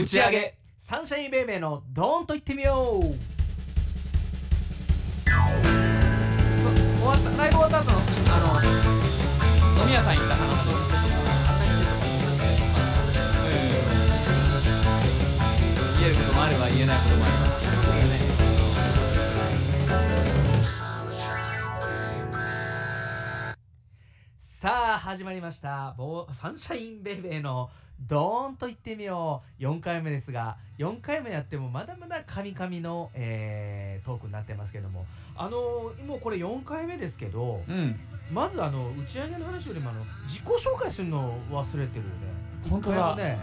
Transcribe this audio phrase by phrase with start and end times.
[0.00, 0.56] 打ち上げ。
[0.78, 3.04] サンシャインベイベーのドーンと言ってみよう。
[5.26, 5.34] 終
[7.06, 8.00] わったライブ終わった後のあ
[8.40, 8.46] の
[9.82, 10.70] 飲み屋さん行った話と
[15.98, 17.50] 言えることもあれば言えないこともあります
[24.60, 25.96] さあ始まりました。
[26.32, 27.70] サンシャインベイベーの
[28.06, 29.62] ドーンと言ってみよう。
[29.62, 35.06] 4回目ですが4回目やってもまだまだカミカミの、えートークになってますけども。
[35.36, 37.98] あのーもうこれ4回目ですけどうん。
[38.32, 42.40] まずあの打ち上げの話よりもあの自己紹介するの忘れてるよね。
[42.68, 43.16] 本当だ。
[43.16, 43.38] ね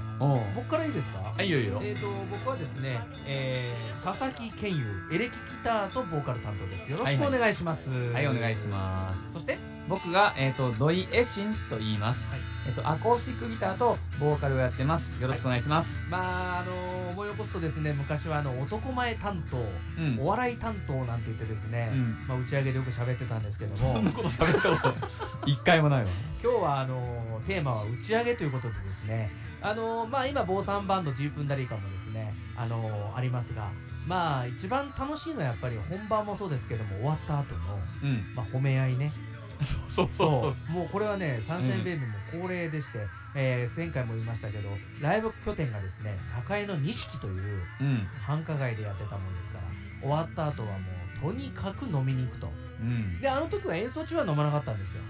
[0.55, 1.33] 僕からいいですか？
[1.37, 1.79] あいいよいいよ。
[1.83, 6.89] えー、と僕はですね、えー佐々木健優エレキギターとボーカル担当です。
[6.91, 7.89] よろしくお願いします。
[7.89, 9.33] はいお願いします。
[9.33, 9.57] そして？
[9.89, 12.39] 僕が、えー、と土井エシンと言います、はい。
[12.67, 15.21] えっとアコースティックギターとボーカルをやってます。
[15.21, 20.19] よろしくお願いします、まああの思い起こすとですね昔はあの男前担当、うん。
[20.19, 22.17] お笑い担当なんて言ってですね、うん。
[22.27, 23.77] まあ、打ち上げでよく喋ってたんですけども。
[23.93, 24.95] そんなこと喋ったこと
[25.47, 26.09] 一回もないわ。
[26.43, 29.31] 今日はあのテーマは打ち上げということでですね
[29.61, 33.69] あのまあ今坊さんバンドジープンダリーカもですねあのありますが
[34.05, 38.35] まあ一番楽しいのはやっぱり本番もそうですけども終わった後の、うん。
[38.35, 39.11] まあ、褒め合いね
[39.89, 40.71] そうそう。
[40.71, 42.99] もうこれはねサンシャインベイビーも恒例でして、
[43.35, 44.69] えー前回も言いましたけど
[45.01, 46.17] ライブ拠点がですね
[46.49, 48.07] 栄の錦といううん。
[48.25, 49.63] 繁華街でやってたもんですから
[50.01, 50.91] 終わった後はも
[51.29, 52.51] うとにかく飲みに行くと。
[52.81, 53.19] うん。
[53.19, 55.01] であの時は演奏中は飲まなかったんですよ、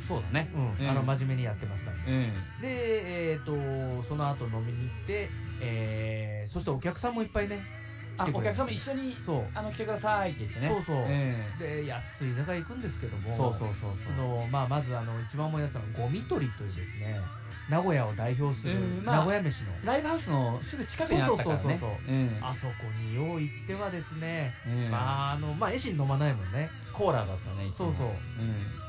[0.00, 0.50] そうだね。
[0.54, 0.72] うん。
[0.72, 0.90] うん。
[0.90, 2.12] あの真面目にやってましたんで。
[2.12, 2.32] うん。
[2.62, 5.28] でえっ、とその後飲みに行って、
[5.60, 7.87] えーそしてお客さんもいっぱいねあ
[8.18, 9.44] 来てくれお客さんも一緒にそう。
[9.54, 10.68] あの来てくださいって言ってね。
[10.68, 11.04] そうそう。
[11.08, 13.30] えで安い居酒屋行くんですけども。
[13.32, 13.90] えそうそうそう。
[14.04, 17.20] そのまあ、まずあの一番思い出すのはゴミ取りというですね
[17.68, 21.60] 名古屋を代表する名古屋飯の、ライブハウスのすぐ近くにあったからね。
[21.62, 22.16] そうそうそうそうう。
[22.16, 26.70] んあそこによう行ってはですね、うんまああのまあエシン飲まないもんね。
[26.92, 28.06] コーラだったねそうそう。
[28.08, 28.14] うん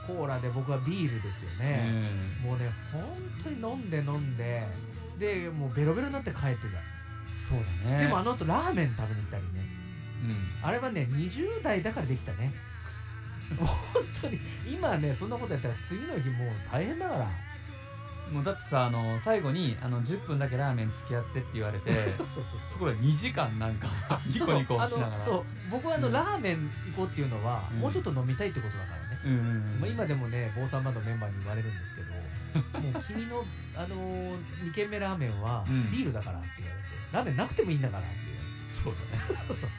[0.10, 1.86] コーラで僕はビールですよね、
[2.42, 3.04] うんもうね本
[3.44, 4.66] 当に飲んで飲んで
[5.20, 6.66] でもうベロベロになって帰って
[7.50, 8.02] そうだた、ね。
[8.04, 9.50] でもあの後ラーメン食べに行ったりね。
[10.62, 10.68] うん。
[10.68, 12.54] あれはね20代だからできたね。
[13.58, 13.68] 本
[14.22, 14.40] 当に。
[14.72, 17.30] 今ねそんなことやったら次の日もう大変だから。
[18.32, 23.88] もうだってさあの最後にあの10分だけラーメン付き合ってって言われて そうそうそうそこで2時間なんか
[24.26, 25.20] ニコニコしながら。
[25.20, 26.14] そうそう僕はあの、うん。
[26.14, 27.80] ラーメン行こうっていうのは、うん。
[27.80, 32.14] もうちょっと飲みたいってことだからね、うんうんまあ、今でもね坊さんバンドメンバーに言われるんですけど
[32.80, 33.44] もう君の、
[33.76, 35.92] あのー、2軒目ラーメンはうん。
[35.92, 36.79] ビールだからって言われて、
[37.12, 38.10] ラーメンなくてもいいんだからって
[38.68, 39.40] そうだね。
[39.48, 39.70] そうそう。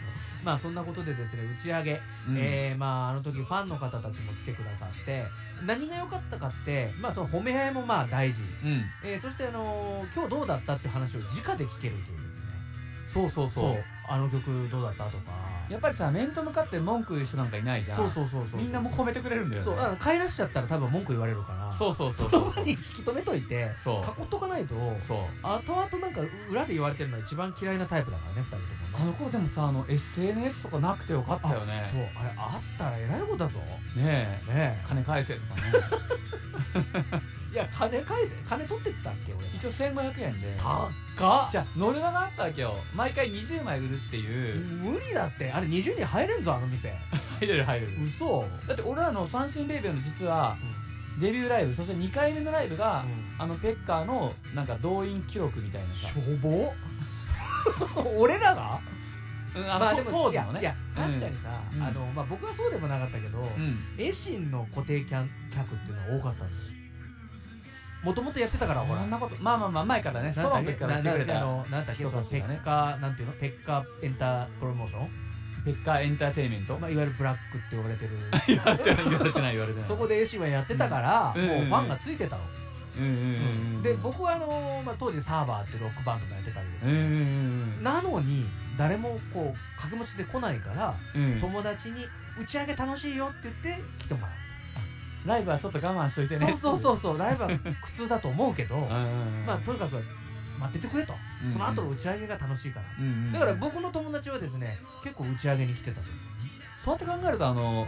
[0.42, 2.36] まあそんなことでですね打ち上げ、うん。
[2.38, 5.26] えーまああの時ファンの方たちも来てくださって
[5.66, 8.84] 何が良かったかってまあその褒め合いもまあ大事、うん。
[9.04, 12.19] えーそしてあのー今日どうだったっていう話を直で聞けるという
[13.10, 13.84] そうそうそう。
[14.08, 15.32] あの曲どうだったとか。
[15.68, 17.96] やっぱりさ面と向かって文句言う人なんかいないじゃん。
[17.96, 19.64] そうそうそうそうみんなもう褒めてくれるんだよね。
[19.64, 19.78] そう。
[19.78, 21.72] あの帰らしちゃったら多分文句言われるから。
[21.72, 24.20] そうそうそうその前に引き止めといてそう。
[24.20, 25.18] 囲っとかないとそう。
[25.42, 26.20] 後々なんか
[26.50, 28.68] 裏で言われてるのは一番嫌いなタイプだからね二人ともね。
[28.94, 31.88] あの頃でもさあの SNS とかなくてよかったよね。
[31.92, 32.02] そう。
[32.20, 33.60] あれあったらえらいことだぞ。
[33.96, 34.52] ねえ。
[34.52, 35.62] ね金返せとかね。
[37.14, 37.20] え
[37.52, 39.46] いや金返せ金取ってったっけ俺。
[39.48, 40.56] 一応1500円で。
[40.56, 41.50] 高っ。
[41.50, 42.76] じゃあノルマがあったわけよ。
[42.94, 44.64] 毎回20枚売るっていう。
[44.76, 45.50] 無理だって。
[45.50, 46.96] あれ20人入れんぞあの店。
[47.40, 47.92] 入れる入れる。
[48.04, 48.48] 嘘。
[48.68, 50.56] だって俺らの三振ベイベーの実は
[51.20, 53.42] デビューライブそして2回目のライブが、うん。
[53.42, 56.72] あのペッカーのなんか動員記録みたいなしさ、ょぼ。
[58.16, 58.78] 俺らが？
[59.56, 60.60] うん、あの、まあでも当時のね。
[60.60, 61.82] いや確かにさ、うん。
[61.82, 63.78] あのまあ、僕はそうでもなかったけど、うん。
[63.98, 65.28] エシンの固定客っ
[65.84, 66.79] ていうのは多かったんですよ
[68.02, 69.00] もともとやってたからほら。
[69.00, 69.36] こんなこと。
[69.40, 71.36] まあまあまあ前からねソロの時からやってくれた。
[71.38, 73.34] あのなんだっけペッカなんていうの？
[73.34, 75.08] ペッカエンタープロモーション、
[75.64, 78.10] ペッカーエンターテインメント、まあ、いわゆるブラックって呼ばれてる。
[78.46, 79.88] 言われてない言われてない言われてない。
[79.88, 81.46] そこでエシンはやってたから、うん。
[81.46, 82.42] もうファンがついてたの、
[82.98, 83.16] うんうんうん。
[83.76, 87.06] うんで僕はあの、まあ、当時サーバーってロックバンドもやってたりですね、うんうんう
[87.80, 88.46] んなのに
[88.76, 91.40] 誰もこう掛け持ちで来ないから、うんうん。
[91.40, 92.06] 友達に
[92.40, 94.30] 打ち上げ楽しいよって言って来てもらう
[95.26, 96.46] ライブはちょっと我慢しといてね。
[96.52, 97.50] そうそうそうそうライブは
[97.82, 98.76] 苦痛だと思うけど
[99.46, 100.02] まあとにかく
[100.58, 101.52] 待っててくれと、うんうん。
[101.52, 103.32] その後の打ち上げが楽しいから、うんうん。
[103.32, 106.06] だから僕の友達はですね結構打ち上げに来てたと。
[106.78, 107.86] そうやって考えるとあの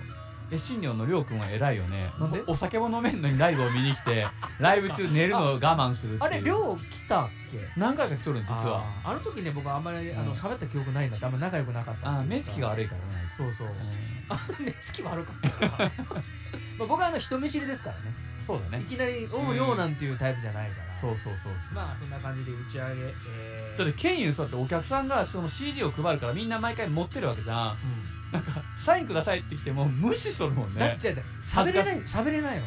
[0.53, 2.13] え新寮のりょうくんは偉いよね。
[2.21, 2.43] なんで？
[2.47, 4.27] お酒も飲めんのにライブを見に来て
[4.61, 7.59] ライブ中寝るのを我慢するあれ亮来たっけ？
[7.77, 8.85] 何回か来とるの実は。
[9.03, 10.27] あの時ね僕あんまりあうん。
[10.29, 12.09] の喋った記憶ないんだってあんま仲良くなかった。
[12.09, 13.31] あー目つきが悪いからね。
[13.37, 13.67] そうそう。
[13.69, 13.73] うん。
[14.29, 15.91] あ 目つき悪かったな まあ
[16.79, 18.15] 僕はあの人見知りですからね。
[18.41, 18.83] そうだね。
[18.83, 20.93] いきなり「おう亮」なんていうタイプじゃないから。
[21.01, 21.75] そうそうそうそう。
[21.75, 23.79] まあそんな感じで打ち上げえー。
[23.79, 27.73] だってケンユーそうやってお客さんがその CD を配るからみんな毎回持ってるわけじゃん。
[27.73, 27.75] う
[28.77, 30.75] サインくださいって来ても無視しとるもんね。
[30.75, 31.97] んだっちゃう喋れない。
[32.03, 32.65] 喋れないの。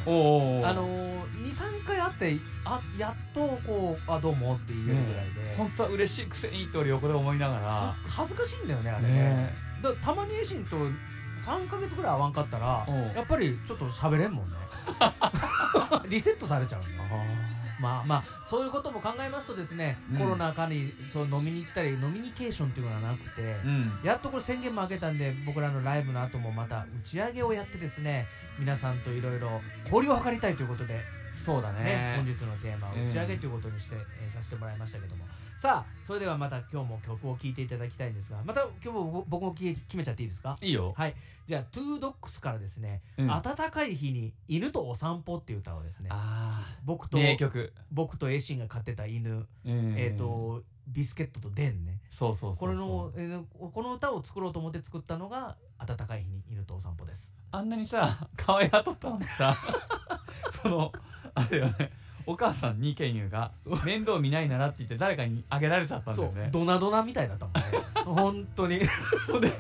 [0.64, 7.96] あのー、23回会ってあやっとこう「あどうも」って言えるぐらいで、本当は嬉しいくせにって俺横で思いながら。
[8.06, 9.14] す恥ずかしいんだよねあれね。
[9.14, 10.78] ねだたまにエシンと
[11.40, 12.86] 3ヶ月ぐらい会わんかったら
[13.16, 14.52] やっぱりちょっと喋れんもんね。
[16.10, 20.20] リセットされちゃうのまあまあそういうことも考えますとですね、うん。
[20.20, 23.92] コロナ禍にそう飲みに行ったり飲みニケーションっていうのがなくて、うん。
[24.04, 28.28] やっとこれ宣言も開けたんで僕らのライブの後もまた打ち上げをやってですね
[28.60, 31.00] 皆さんといろいろ交流を図りたいということで、
[31.38, 31.84] そうだね。
[31.84, 35.26] ね本日のテーマを打ち上げということにして、えーさせてもらいましたけども
[35.58, 40.58] さあそれではまた今日も曲を聴いていただきたいんですがまた今日も僕僕も決めちゃっていいですか？
[40.62, 40.94] いいよ。
[40.96, 41.16] はい。
[41.48, 43.28] じゃあ Two Dogs からですね、うん。
[43.28, 43.42] 暖
[43.72, 47.74] かい日に犬とお散歩っていう歌をですねあ僕と名曲。
[47.92, 52.00] 僕とエイシンが飼ってた犬、ええっ、とビスケットとデンね。
[52.12, 52.60] そうそうそうそう。
[52.60, 57.34] これの、えーこの歌を作ろうと思って作ったのが暖かい日に犬とお散歩です。
[57.52, 59.56] あんなにさ可愛がっとったのにさ。
[60.52, 60.92] その
[61.34, 61.92] あれよね
[62.28, 63.52] お母さんにケンユーが
[63.86, 66.50] 面倒見ないならって言って誰かにあげられちゃったんだよね。
[66.52, 67.62] ドナドナみたいだったもんね。
[68.06, 68.80] 本当に。
[69.28, 69.52] ほんで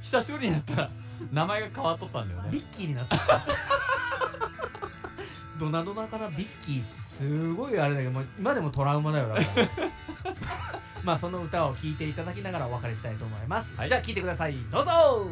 [0.00, 0.90] 久しぶりにやったら
[1.32, 2.50] 名前が変わっとったんだよね。
[2.50, 3.18] ビッキーになった。
[5.58, 9.66] ドナドナからビッキーってすごいあれだけど今でもトラウマだよだから。
[11.02, 14.56] まあその歌を聴いていただきながらお別れしたいと思います、じゃあ聴いてください。
[14.70, 15.26] どうぞ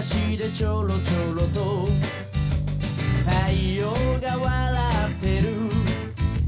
[0.00, 1.84] 足でちょろちょろと。
[3.22, 4.80] 太陽が笑
[5.10, 5.48] ってる。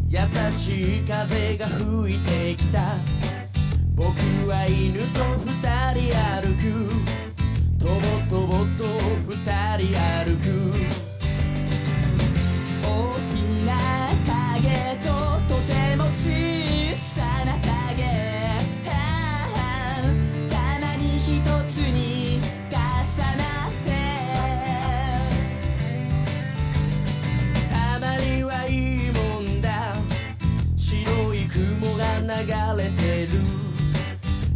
[0.09, 0.19] 優
[0.51, 2.97] しい風が吹いてきた。
[3.95, 4.09] 僕
[4.49, 5.05] は犬と
[5.45, 5.53] 二
[6.01, 6.89] 人歩く。
[7.79, 8.01] とぼ
[8.31, 8.85] とぼと
[9.29, 9.37] 二
[9.77, 11.12] 人歩く。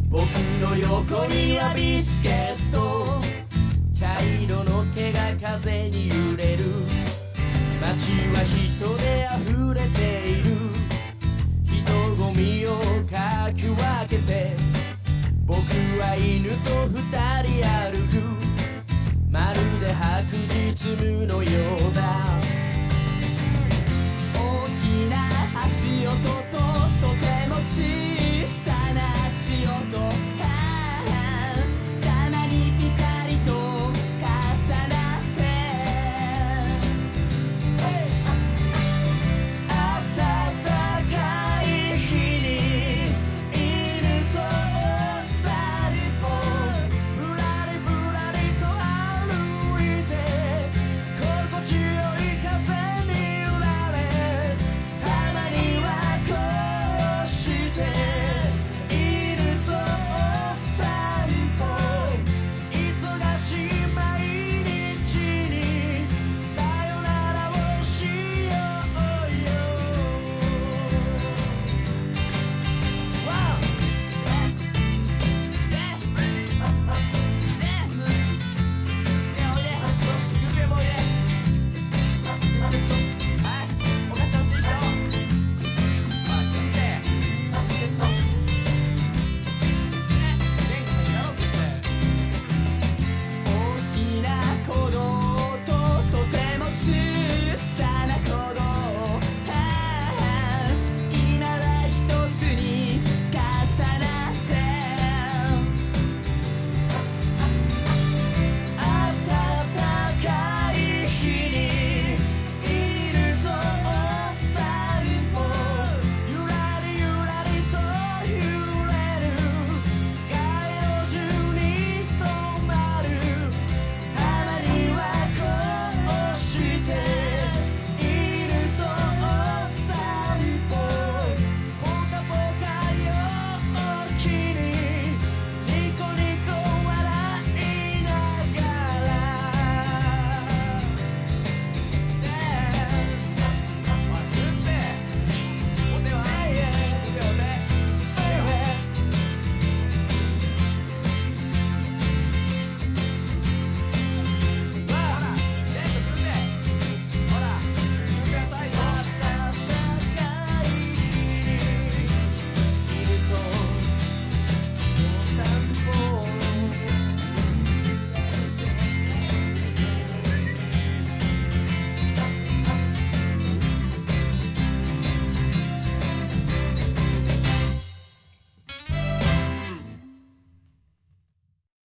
[0.08, 0.22] 僕
[0.60, 3.20] の横にはビスケット。
[3.92, 4.06] 茶
[4.42, 6.64] 色の毛が風に揺れる。
[7.80, 10.56] 街は人で溢れている。
[11.64, 12.78] 人混みを
[13.10, 13.76] かき分
[14.08, 14.54] けて。
[15.44, 15.60] 僕
[16.00, 17.02] は犬と二
[17.42, 18.14] 人歩く。
[19.30, 21.50] まるで白日夢のよ
[21.90, 22.00] うだ。
[24.34, 24.38] 大
[24.82, 25.14] きな
[25.64, 26.14] 足音
[26.52, 26.58] と
[27.00, 28.05] とても小